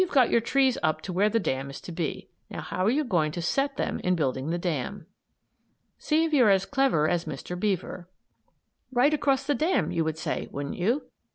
Say 0.01 0.05
you've 0.05 0.13
got 0.15 0.31
your 0.31 0.41
trees 0.41 0.79
up 0.81 1.01
to 1.01 1.13
where 1.13 1.29
the 1.29 1.39
dam 1.39 1.69
is 1.69 1.79
to 1.81 1.91
be; 1.91 2.27
now 2.49 2.61
how 2.61 2.83
are 2.87 2.89
you 2.89 3.03
going 3.03 3.31
to 3.33 3.39
set 3.39 3.77
them 3.77 3.99
in 3.99 4.15
building 4.15 4.49
the 4.49 4.57
dam? 4.57 5.05
SEE 5.99 6.23
IF 6.25 6.33
YOU'RE 6.33 6.49
AS 6.49 6.65
CLEVER 6.65 7.07
AS 7.07 7.25
MR. 7.25 7.59
BEAVER 7.59 8.09
"Right 8.91 9.13
across 9.13 9.43
the 9.43 9.53
dam," 9.53 9.91
you 9.91 10.03
would 10.03 10.17
say, 10.17 10.47
wouldn't 10.51 10.77
you? 10.77 11.03